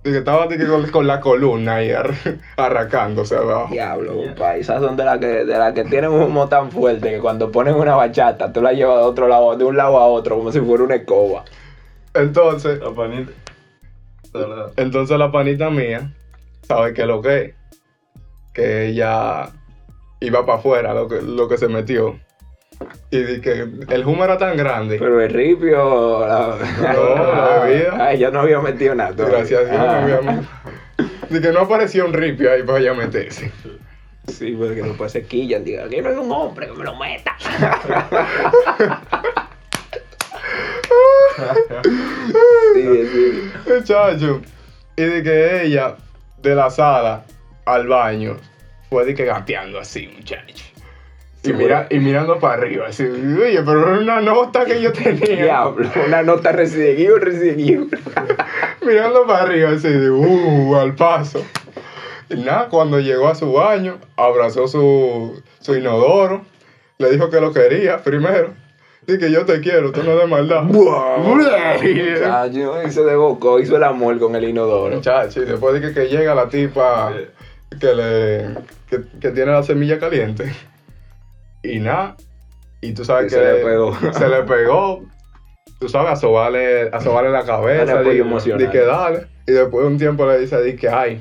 [0.04, 2.12] Di que estaba di que con, con la columna ahí ar-
[2.58, 3.72] arrancándose abajo.
[3.72, 4.60] Diablo, compadre.
[4.60, 7.50] Esas son de las que, de las que tienen un humo tan fuerte que cuando
[7.50, 10.52] ponen una bachata, tú la llevas de otro lado, de un lado a otro, como
[10.52, 11.44] si fuera una escoba.
[12.14, 13.32] Entonces, La panita.
[14.36, 14.72] Verdad.
[14.76, 16.12] entonces la panita mía,
[16.62, 17.54] ¿sabe qué es lo que es?
[18.52, 19.48] Que ella
[20.20, 22.18] iba para afuera, lo que, lo que se metió.
[23.10, 24.98] Y di que el humo era tan grande.
[24.98, 26.26] Pero el ripio.
[26.26, 26.56] La...
[26.94, 27.96] No, la bebida.
[28.06, 29.14] Ay, yo no había metido nada.
[29.16, 29.38] todavía.
[29.38, 30.00] Gracias a Dios, Ah.
[30.00, 30.42] no había-
[31.30, 33.50] Di que no apareció un ripio ahí para ella meterse.
[34.28, 35.64] Sí, porque después se quillan.
[35.64, 37.36] Digan, aquí no hay un hombre que me lo meta.
[42.76, 43.74] Sigue, sigue.
[43.74, 44.42] Muchacho.
[44.96, 45.96] Y de que ella,
[46.42, 47.24] de la sala
[47.64, 48.36] al baño,
[48.90, 50.64] fue de que gateando así, muchacho.
[51.42, 55.44] Y, mira, y mirando para arriba, así, oye, pero era una nota que yo tenía.
[55.44, 57.88] Diablo, una nota Resident Evil.
[58.82, 61.44] Mirando para arriba, así, de, uh, al paso.
[62.28, 66.44] Y nada, cuando llegó a su baño, abrazó su, su inodoro,
[66.98, 68.54] le dijo que lo quería primero.
[69.06, 70.62] Dije que yo te quiero, tú no de maldad.
[70.62, 71.84] Muchacho,
[72.86, 74.96] y se desbocó, hizo el amor con el inodoro.
[74.96, 77.12] Muchacho, y después de que, que llega la tipa
[77.80, 78.48] que le
[78.90, 80.52] que, que tiene la semilla caliente.
[81.62, 82.16] Y nada.
[82.80, 83.96] Y tú sabes Y que se le pegó.
[84.12, 85.02] se le pegó.
[85.80, 87.84] Tú sabes, a sobarle, a sobarle la cabeza.
[87.84, 88.58] Dale apoyo di- emocional.
[88.64, 89.26] di que dale.
[89.46, 91.20] Y después de un tiempo le dice, di que ay.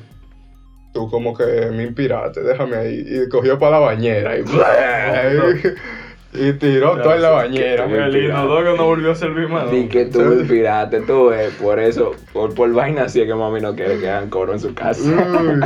[0.93, 1.43] Tú como que
[1.74, 3.04] me inspiraste, déjame ahí.
[3.06, 4.43] Y cogió para la bañera y,
[6.38, 7.88] y tiró todo en la bañera.
[7.88, 9.69] que- El inodoro no volvió a servir más.
[9.71, 13.62] Di que tú inspiraste, tú ves, por eso, por, por vaina así es que mami
[13.62, 15.02] no quiere que hagan coro en su casa.
[15.04, 15.60] Uy.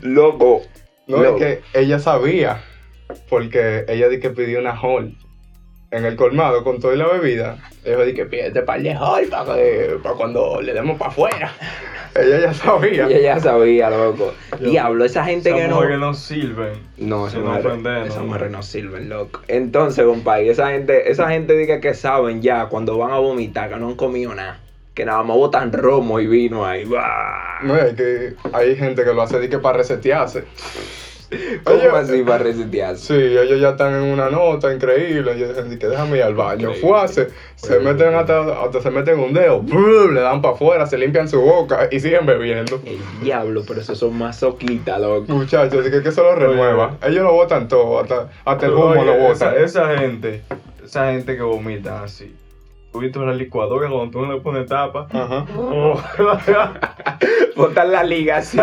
[0.02, 0.62] Loco.
[1.06, 1.36] No, loco.
[1.44, 2.62] es que ella sabía,
[3.28, 5.14] porque ella di que pidió una hall
[5.96, 7.58] en el colmado con toda la bebida.
[7.84, 11.52] Ella di que pídete para el hall para, que- para cuando le demos para afuera.
[12.14, 13.06] ella ya sabía.
[13.06, 14.32] Ella ya sabía, loco.
[14.60, 15.76] Yo- Diablo, esa gente que no...
[15.76, 16.72] mujeres no sirven.
[16.96, 18.26] No, esa mujer, ofender, esa no.
[18.26, 19.40] mujer no sirven, loco.
[19.48, 23.76] Entonces, compadre, esa gente, esa gente diga que saben ya cuando van a vomitar que
[23.76, 24.60] no han comido nada.
[24.94, 26.84] Que nada más botan romo y vino ahí.
[26.84, 27.58] ¡Bah!
[27.62, 30.44] No, es que hay gente que lo hace di que para resetearse.
[31.64, 33.06] ¿Cómo Oye, así para resetearse?
[33.06, 35.32] Sí, ellos ya están en una nota increíble.
[35.32, 36.72] Ellos dicen di que déjame ir al baño.
[36.80, 39.62] Fue, se, se meten hasta, hasta se meten un dedo,
[40.10, 42.80] le dan para afuera, se limpian su boca y siguen bebiendo.
[42.84, 45.32] El diablo, pero esos son masoquitas, loco.
[45.32, 46.96] Muchachos, así que que eso lo renueva.
[47.02, 49.64] Ellos lo botan todo, hasta, hasta el humo Oye, lo esa, botan.
[49.64, 50.42] esa gente,
[50.84, 52.34] esa gente que vomita así.
[52.94, 55.08] Tú viste la licuadora cuando tú no le pones tapa.
[55.10, 55.44] Ajá.
[55.58, 56.00] Oh.
[57.56, 58.56] Botan la liga así.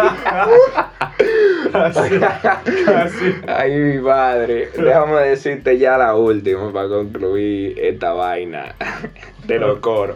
[1.74, 3.36] así, así.
[3.46, 4.70] Ay, mi madre.
[4.74, 8.74] Déjame decirte ya la última para concluir esta vaina
[9.46, 10.15] de los coros.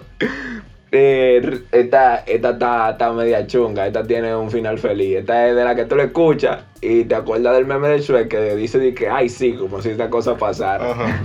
[0.94, 5.18] Eh, esta esta está, está media chunga, esta tiene un final feliz.
[5.18, 8.30] Esta es de la que tú le escuchas y te acuerdas del meme de Shrek
[8.30, 10.90] que dice que, ay, sí, como si esta cosa pasara.
[10.90, 11.22] Ajá.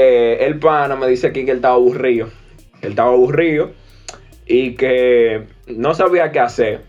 [0.00, 2.28] Eh, el pana me dice aquí que él estaba aburrido.
[2.82, 3.72] Él estaba aburrido
[4.46, 6.82] y que no sabía qué hacer.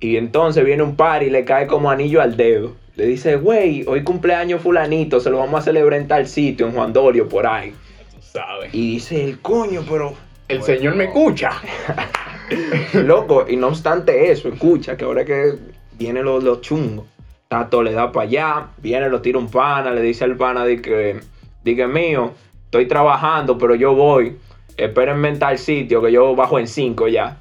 [0.00, 2.76] Y entonces viene un par y le cae como anillo al dedo.
[2.96, 6.72] Le dice, güey, hoy cumpleaños fulanito, se lo vamos a celebrar en tal sitio, en
[6.72, 7.72] Juan Dorio, por ahí.
[8.14, 8.74] Tú sabes.
[8.74, 10.14] Y dice, el coño, pero
[10.48, 11.52] El señor me escucha.
[12.92, 15.54] Loco, y no obstante eso, escucha que ahora que
[15.96, 17.06] vienen los, los chungos,
[17.48, 20.82] Tato le da para allá, viene, lo tira un pana, le dice al pana de
[20.82, 21.20] que,
[21.64, 22.32] que mío,
[22.64, 24.36] estoy trabajando, pero yo voy,
[24.76, 27.38] espérenme en tal sitio que yo bajo en cinco ya.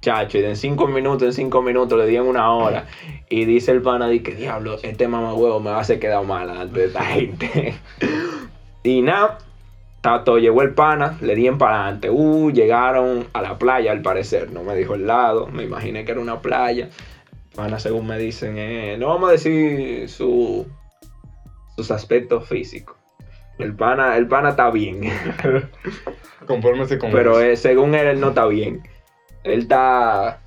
[0.00, 2.86] Chacho, y de en cinco minutos, en cinco minutos le di en una hora.
[3.28, 6.80] Y dice el pana que diablo, este mamagüevo me va a hacer quedar mal delante
[6.80, 7.74] de esta gente.
[8.82, 9.38] y nada,
[10.00, 12.08] Tato llegó el pana, le di en para adelante.
[12.08, 14.50] Uh, llegaron a la playa al parecer.
[14.50, 16.88] No me dijo el lado, me imaginé que era una playa.
[17.54, 20.66] Pana, según me dicen, eh, no vamos a decir su,
[21.76, 22.96] sus aspectos físicos.
[23.62, 25.00] El pana, el pana está bien.
[26.46, 28.82] Confórmese con Pero eh, según él, él no está bien.
[29.44, 30.40] Él está,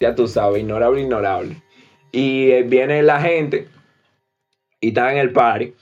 [0.00, 1.56] ya tú sabes, ignorable, ignorable.
[2.12, 3.68] Y eh, viene la gente
[4.80, 5.74] y está en el party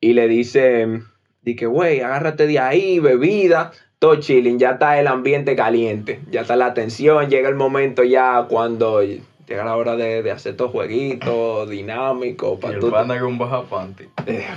[0.00, 1.02] y le dice,
[1.42, 6.42] di que, güey, agárrate de ahí, bebida, todo chilling, ya está el ambiente caliente, ya
[6.42, 9.02] está la tensión, llega el momento ya cuando
[9.50, 13.38] llega la hora de, de hacer estos jueguitos dinámicos, Y para el tú, con un
[13.38, 14.04] baja panty.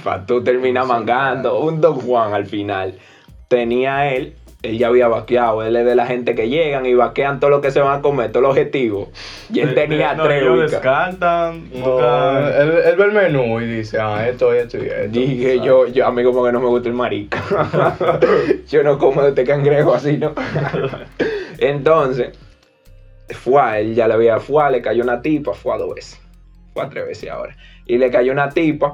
[0.03, 2.93] pa' tú terminar mangando, un Don Juan al final.
[3.47, 7.39] Tenía él, él ya había vaqueado, él es de la gente que llegan y vaquean
[7.39, 9.09] todo lo que se van a comer, todo el objetivo.
[9.51, 11.99] Y él tenía no, tres ellos descartan, No,
[12.47, 15.07] él, él ve el menú y dice, ah, esto, esto y esto.
[15.09, 17.37] Dije yo, yo, a mí como que no me gusta el marico.
[18.69, 20.33] yo no como de este cangrejo así, ¿no?
[21.57, 22.37] Entonces,
[23.29, 26.21] fue a él, ya le había, fue le cayó una tipa, fue a dos veces.
[26.73, 27.55] Fue a tres veces ahora.
[27.85, 28.93] Y le cayó una tipa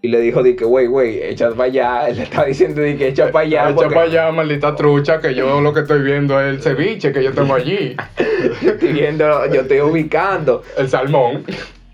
[0.00, 2.08] y le dijo, di que, güey, güey, echa para allá.
[2.08, 3.64] Él le está diciendo, di que echa para allá.
[3.66, 7.12] Echa porque para allá, maldita trucha, que yo lo que estoy viendo es el ceviche
[7.12, 7.94] que yo tengo allí.
[8.62, 10.62] yo estoy viendo, yo estoy ubicando.
[10.76, 11.44] El salmón.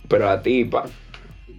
[0.09, 0.85] Pero la tipa,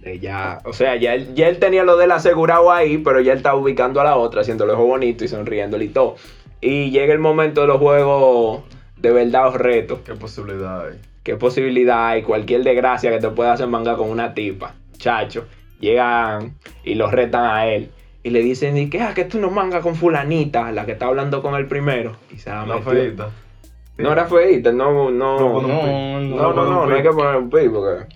[0.02, 3.38] ella, o sea, ya él, ya él tenía lo del asegurado ahí, pero ya él
[3.38, 6.16] estaba ubicando a la otra, haciéndole ojo bonito y sonriéndole y todo.
[6.60, 8.62] Y llega el momento de los juegos
[9.00, 10.00] de verdad o retos.
[10.04, 10.98] ¿Qué posibilidad hay?
[11.22, 12.22] ¿Qué posibilidad hay?
[12.22, 15.46] Cualquier desgracia que te pueda hacer manga con una tipa, chacho.
[15.80, 17.90] Llegan y los retan a él.
[18.22, 19.00] Y le dicen, ¿y qué?
[19.00, 22.12] Ah, que tú no mangas con fulanita, la que está hablando con el primero.
[22.30, 22.90] Y se la Una metió.
[22.92, 23.30] feita.
[23.96, 25.38] No era feita, no, no.
[25.40, 28.14] No, No, no, no, no, no, hay que poner un pi porque...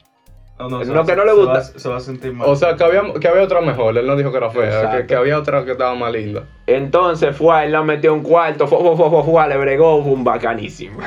[0.56, 1.52] No, No, se que no le se gusta.
[1.52, 2.48] va- Se va a sentir mal.
[2.48, 3.98] O sea, que había, que había otra mejor.
[3.98, 6.44] Él no dijo que era fea, que, había otra que estaba más linda.
[6.68, 10.00] Entonces fue, él la metió en un cuarto, fue, fue, fue, fue, fue, le bregó,
[10.02, 11.00] fue un bacanísimo.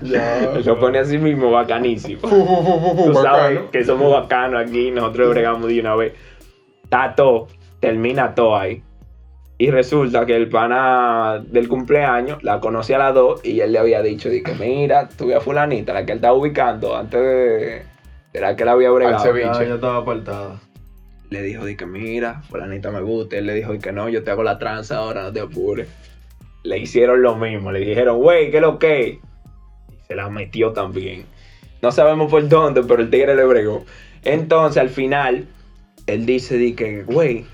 [0.64, 2.20] Lo pone así mismo, bacanísimo.
[2.28, 6.12] Tú sabes que somos bacanos aquí, nosotros bregamos de una vez.
[6.84, 7.48] Está todo,
[7.80, 8.82] termina todo ahí.
[9.58, 13.78] Y resulta que el pana del cumpleaños la conocía a las dos y él le
[13.78, 17.82] había dicho, di que mira, tuve a fulanita, la que él estaba ubicando antes de,
[18.40, 19.22] la que él había bregado.
[19.22, 19.46] ceviche.
[19.52, 20.60] Ya, ya estaba apartada.
[21.30, 23.36] Le dijo, di que mira, fulanita me gusta.
[23.36, 25.88] Él le dijo, y que no, yo te hago la tranza ahora, no te apures.
[26.62, 29.08] Le hicieron lo mismo, le dijeron, güey, ¿qué es lo que?
[29.08, 29.20] Y
[30.06, 31.24] se la metió también.
[31.82, 33.84] No sabemos por dónde, pero el tigre le bregó.
[34.24, 35.46] Entonces, al final,
[36.06, 37.44] él dice, di que, güey,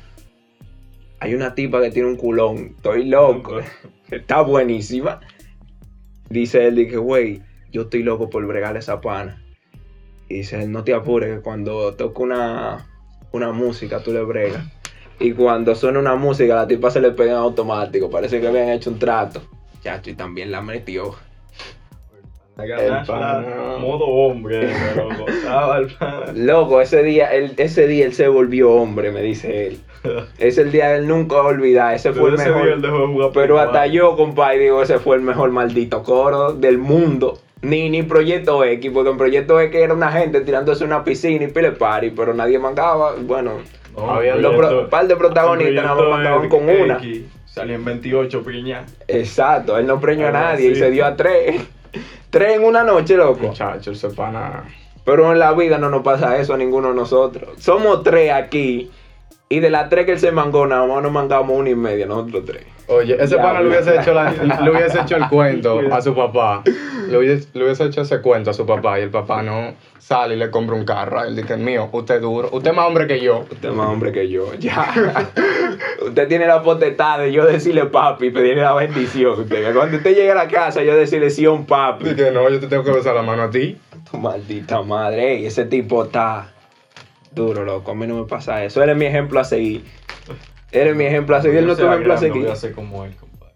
[1.21, 3.61] hay una tipa que tiene un culón, estoy loco,
[4.11, 5.21] está buenísima.
[6.29, 9.42] Dice él, di que, güey, yo estoy loco por bregarle esa pana.
[10.33, 12.87] Y dice, no te apures, que cuando toca una,
[13.33, 14.65] una música, tú le bregas.
[15.21, 18.09] Y cuando suena una música, la tipa se le pega en automático.
[18.09, 19.43] Parece que habían hecho un trato.
[19.83, 21.15] Chacho, y también la metió.
[22.57, 23.77] El pana.
[23.79, 24.73] Modo hombre.
[26.35, 29.81] Loco, ese día, él, ese día él se volvió hombre, me dice él.
[30.39, 31.95] Es el día que él nunca va a olvidar.
[31.95, 33.33] Ese fue el mejor.
[33.35, 37.39] Pero hasta yo, compadre, digo, ese fue el mejor maldito coro del mundo.
[37.63, 41.49] Ni, ni Proyecto X, porque en Proyecto X era una gente tirándose una piscina y
[41.49, 43.15] pile party, pero nadie mangaba.
[43.21, 43.53] Bueno,
[43.97, 47.01] No, Había proyecto- pro- par de protagonistas nada más X, con una.
[47.47, 48.93] Salían 28 piñas.
[49.07, 51.61] Exacto, él no preñó a Algo nadie y se dio a tres.
[52.31, 53.49] tres en una noche, loco.
[53.49, 54.65] Muchacho, ese pana.
[55.05, 57.51] Pero en la vida no nos pasa eso a ninguno de nosotros.
[57.59, 58.91] Somos tres aquí.
[59.51, 62.07] Y de las tres que él se mangó, nada más nos mangamos una y media,
[62.07, 62.65] nosotros tres.
[62.89, 66.63] Oye, ese pana le hubiese, hecho la- le hubiese hecho el cuento a su papá.
[67.09, 70.35] Le hubiese, le hubiese hecho ese cuento a su papá y el papá no sale
[70.35, 71.23] y le compra un carro.
[71.25, 72.49] Él dice, mío, usted es duro.
[72.53, 73.45] Usted es más hombre que yo.
[73.51, 74.93] Usted es más hombre que yo, ya.
[76.07, 79.41] usted tiene la potestad de yo decirle papi, pedirle la bendición.
[79.41, 82.05] Usted, cuando usted llegue a la casa, yo decirle sí a un papi.
[82.11, 83.79] Dice, no, yo te tengo que besar la mano a ti.
[84.11, 86.53] Tu maldita madre, ey, ese tipo está
[87.31, 87.93] duro, loco.
[87.93, 88.83] A mí no me pasa eso.
[88.83, 89.85] Él es mi ejemplo a seguir.
[90.73, 91.63] Él es mi ejemplo a seguir.
[91.63, 92.43] No tu ejemplo a seguir.
[92.43, 93.55] Voy a ser como él, compadre.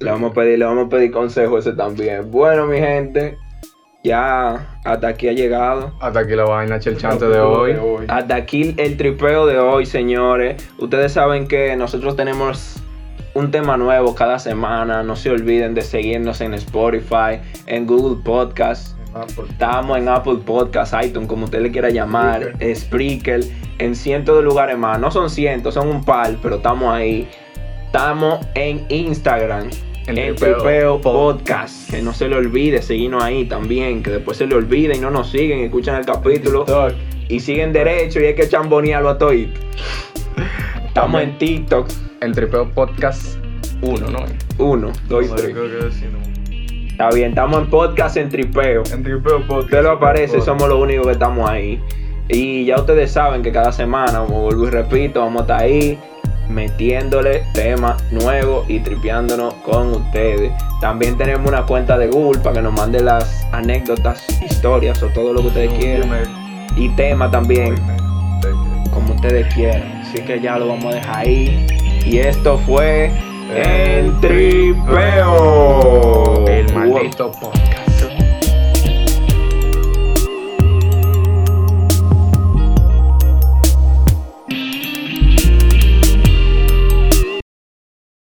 [0.00, 2.30] Le vamos a pedir, le vamos a pedir consejo ese también.
[2.30, 3.38] Bueno, mi gente,
[4.02, 5.92] Ya hasta aquí ha llegado.
[6.00, 7.76] Hasta aquí la vaina chelchante de hoy.
[8.08, 10.62] Hasta aquí el tripeo de hoy, señores.
[10.78, 12.76] Ustedes saben que nosotros tenemos
[13.34, 15.02] un tema nuevo cada semana.
[15.02, 18.22] No se olviden de seguirnos en Spotify, en Google
[19.48, 23.40] Estamos en Apple Podcast, iTunes, como usted le quiera llamar, Spreaker,
[23.78, 25.00] en cientos de lugares más.
[25.00, 27.26] No son cientos, son un par, pero estamos ahí.
[27.86, 29.70] Estamos en Instagram,
[30.06, 31.02] En en Tripeo Tripeo Pod-
[31.38, 31.90] Podcast.
[31.90, 34.02] Que no se le olvide seguirnos ahí también.
[34.02, 36.64] Que después se le olvide y no nos siguen, escuchan el capítulo
[37.28, 39.34] y siguen derecho y hay que chambonearlo a todos.
[40.86, 41.88] Estamos en TikTok.
[42.20, 43.36] El Tripeo Podcast
[43.82, 44.18] 1, ¿no?
[44.58, 45.54] Uno, dos y tres.
[46.96, 48.82] Está bien, estamos en podcast en tripeo.
[48.90, 49.64] En Tripeo Podcast.
[49.64, 51.78] Usted lo aparece, somos los únicos que estamos ahí.
[52.26, 55.98] Y ya ustedes saben que cada semana, como vuelvo y repito, vamos a estar ahí
[56.48, 60.50] metiéndole temas nuevos y tripeándonos con ustedes.
[60.80, 65.34] También tenemos una cuenta de Google para que nos manden las anécdotas, historias o todo
[65.34, 66.08] lo que ustedes quieran.
[66.76, 67.74] Y temas también,
[68.90, 69.82] como ustedes quieran.
[70.00, 71.66] Así que ya lo vamos a dejar ahí.
[72.06, 73.10] Y esto fue
[73.54, 75.34] El Tripeo.
[76.48, 77.65] El maldito podcast.